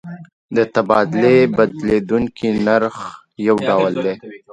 د 0.55 0.57
تبادلې 0.75 1.37
بدلیدونکی 1.55 2.49
نرخ 2.65 2.97
یو 3.47 3.55
ډول 3.67 3.93
دی. 4.05 4.15